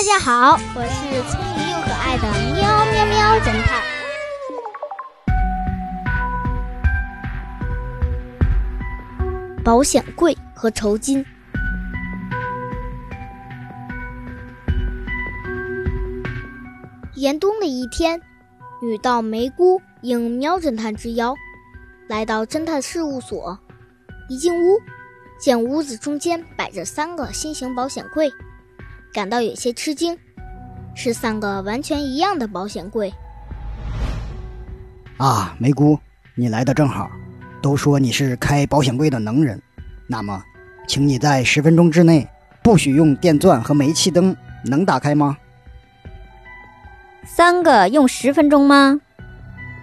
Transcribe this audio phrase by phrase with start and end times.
[0.00, 2.22] 大家好，我是聪明又可爱的
[2.54, 3.82] 喵喵喵侦探。
[9.62, 11.22] 保险柜和酬金。
[17.16, 18.18] 严冬的一天，
[18.80, 21.34] 女盗梅姑应喵侦探之邀，
[22.08, 23.58] 来到侦探事务所。
[24.30, 24.80] 一进屋，
[25.38, 28.32] 见屋子中间摆着三个新型保险柜。
[29.12, 30.16] 感到有些吃惊，
[30.94, 33.12] 是三个完全一样的保险柜。
[35.16, 35.98] 啊，梅姑，
[36.34, 37.10] 你来的正好。
[37.62, 39.60] 都说你是开保险柜的能人，
[40.06, 40.42] 那么，
[40.88, 42.26] 请你在十分钟之内
[42.62, 44.34] 不许用电钻和煤气灯，
[44.64, 45.36] 能打开吗？
[47.26, 48.98] 三个用十分钟吗？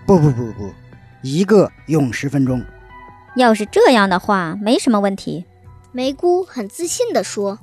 [0.07, 0.73] 不不不不，
[1.21, 2.63] 一个用十分钟。
[3.35, 5.45] 要是这样的话，没什么问题。
[5.91, 7.59] 梅姑很自信地说。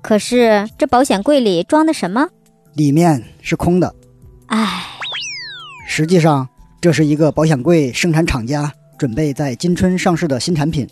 [0.00, 2.28] 可是这保险柜里装的什么？
[2.74, 3.94] 里面是空的。
[4.46, 4.84] 唉，
[5.86, 6.48] 实际上
[6.80, 10.88] 这是一个保险柜生产厂家准备在今春上市的新产品。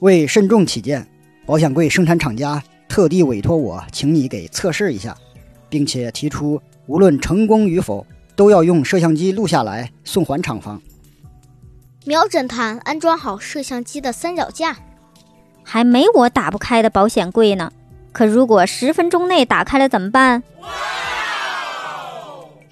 [0.00, 1.06] 为慎重起见，
[1.44, 5.16] 保险柜生产厂家特地委托我，请你给测试一下，
[5.68, 10.80] 并且提出无论成功与否，都要用摄像机录下来送还厂方。
[12.04, 14.76] 苗侦探安装好摄像机的三脚架，
[15.62, 17.72] 还没我打不开的保险柜呢。
[18.16, 20.42] 可如果十分钟内打开了怎么办？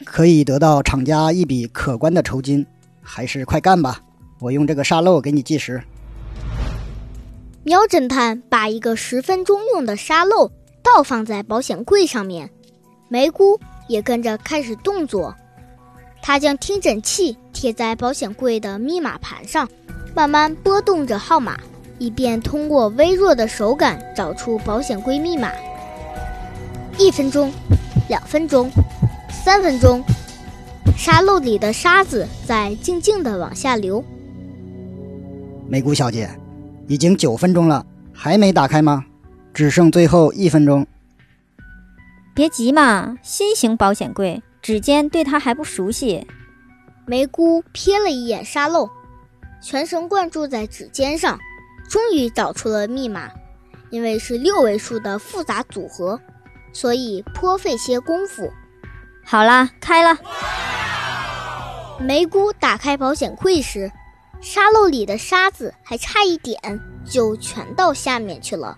[0.02, 2.66] 可以得到厂家一笔可观的酬金，
[3.02, 4.00] 还是快干吧！
[4.40, 5.82] 我用这个沙漏给你计时。
[7.62, 10.50] 喵侦探把一个十分钟用的沙漏
[10.82, 12.48] 倒放在保险柜上面，
[13.10, 15.34] 梅姑也跟着开始动作。
[16.22, 19.68] 他将听诊器贴在保险柜的密码盘上，
[20.14, 21.58] 慢慢拨动着号码。
[21.98, 25.50] 以便通过微弱的手感找出保险柜密码。
[26.98, 27.52] 一分钟，
[28.08, 28.70] 两分钟，
[29.30, 30.02] 三分钟，
[30.96, 34.04] 沙漏里的沙子在静静地往下流。
[35.68, 36.28] 梅姑小姐，
[36.86, 39.04] 已经九分钟了，还没打开吗？
[39.52, 40.86] 只剩最后一分钟。
[42.34, 46.26] 别急嘛，新型保险柜，指尖对它还不熟悉。
[47.06, 48.88] 梅姑瞥了一眼沙漏，
[49.62, 51.38] 全神贯注在指尖上。
[51.94, 53.30] 终于找出了密码，
[53.90, 56.18] 因为是六位数的复杂组合，
[56.72, 58.52] 所以颇费些功夫。
[59.24, 60.18] 好啦，开了。
[62.00, 63.92] 梅姑打开保险柜时，
[64.40, 66.58] 沙漏里的沙子还差一点
[67.04, 68.76] 就全到下面去了。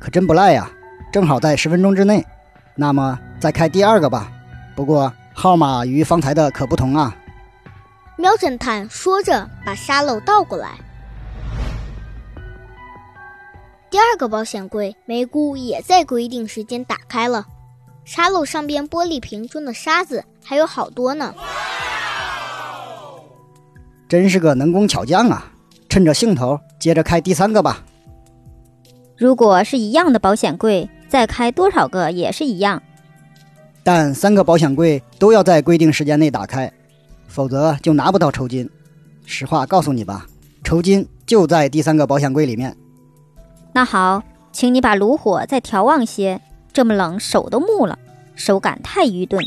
[0.00, 0.68] 可真不赖呀，
[1.12, 2.26] 正好在十分钟之内。
[2.74, 4.32] 那么再开第二个吧，
[4.74, 7.14] 不过号码与方才的可不同啊。
[8.16, 10.76] 喵侦探说着，把沙漏倒过来。
[13.94, 17.46] 第二个保险柜，梅姑也在规定时间打开了。
[18.04, 21.32] 沙漏上边玻璃瓶中的沙子还有好多呢。
[24.08, 25.52] 真是个能工巧匠啊！
[25.88, 27.84] 趁着兴头，接着开第三个吧。
[29.16, 32.82] 如果是一样的保险柜，再开多少个也是一样。
[33.84, 36.72] 但三个保险柜都要在规定时间内打开，
[37.28, 38.68] 否则就拿不到酬金。
[39.24, 40.26] 实话告诉你吧，
[40.64, 42.76] 酬金就在第三个保险柜里面。
[43.74, 46.40] 那好，请你把炉火再调旺些。
[46.72, 47.98] 这么冷，手都木了，
[48.36, 49.42] 手感太愚钝。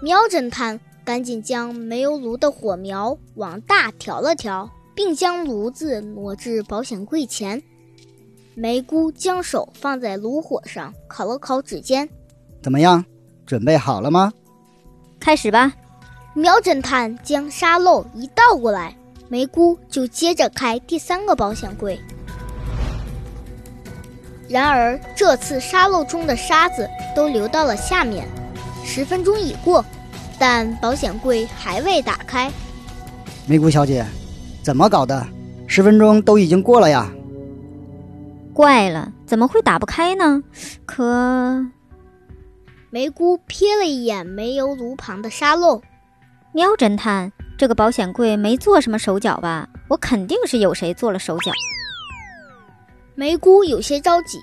[0.00, 7.60] 喵侦探赶紧将煤油炉的火苗往大调了调，并将炉子挪至保险柜前。
[8.54, 12.08] 梅姑将手放在炉火上，烤了烤指尖。
[12.62, 13.04] 怎么样？
[13.44, 14.32] 准备好了吗？
[15.18, 15.72] 开始吧。
[16.34, 18.96] 喵侦探将沙漏一倒过来，
[19.28, 22.00] 梅姑就接着开第三个保险柜。
[24.48, 28.26] 然而，这次沙漏中的沙子都流到了下面。
[28.84, 29.84] 十分钟已过，
[30.38, 32.50] 但保险柜还未打开。
[33.46, 34.06] 梅姑小姐，
[34.62, 35.26] 怎么搞的？
[35.66, 37.10] 十分钟都已经过了呀！
[38.54, 40.42] 怪了，怎么会打不开呢？
[40.86, 41.66] 可……
[42.90, 45.82] 梅姑瞥了一眼煤油炉旁的沙漏。
[46.52, 49.68] 喵侦探，这个保险柜没做什么手脚吧？
[49.88, 51.50] 我肯定是有谁做了手脚。
[53.18, 54.38] 梅姑有些着急，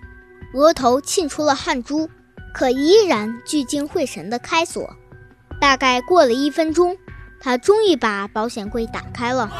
[0.55, 2.09] 额头沁出了汗珠，
[2.51, 4.89] 可依然聚精会神地开锁。
[5.61, 6.97] 大概过了一分钟，
[7.39, 9.51] 她终于把保险柜打开了。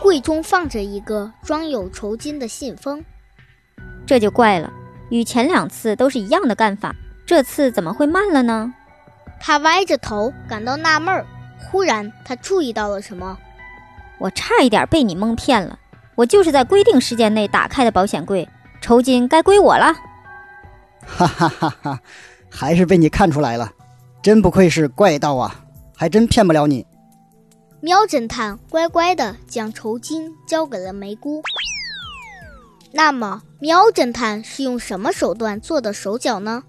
[0.00, 3.04] 柜中放着一个装有酬金的信封。
[4.06, 4.72] 这就怪了，
[5.10, 6.94] 与前两次都是一样的干法，
[7.26, 8.72] 这次怎么会慢了呢？
[9.40, 11.26] 他歪着头感到纳闷儿。
[11.58, 13.36] 忽然，他注意到了什么？
[14.18, 15.76] 我差一点被你蒙骗了。
[16.18, 18.48] 我就是在规定时间内打开的保险柜，
[18.80, 19.94] 酬金该归我了。
[21.06, 22.00] 哈哈哈哈，
[22.50, 23.70] 还是被你看出来了，
[24.20, 25.64] 真不愧是怪盗啊，
[25.96, 26.84] 还真骗不了你。
[27.78, 31.40] 喵侦探乖乖的将酬金交给了梅姑。
[32.90, 36.64] 那么，喵侦探是用什么手段做的手脚呢？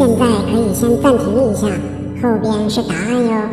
[0.00, 1.66] 现在可以先暂停一下，
[2.22, 3.48] 后边是答案哟。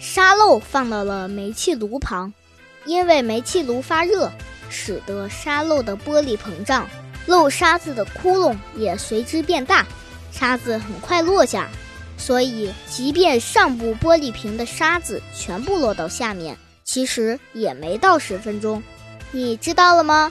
[0.00, 2.32] 沙漏放到了煤气炉旁，
[2.84, 4.28] 因为煤气炉发热，
[4.68, 6.84] 使得沙漏的玻璃膨胀，
[7.26, 9.86] 漏沙子的窟窿也随之变大，
[10.30, 11.68] 沙子很快落下。
[12.16, 18.82] 所以，即便上部玻璃瓶的沙子全部落到下面，其实也没到十分钟。
[19.32, 20.30] 你知道了吗？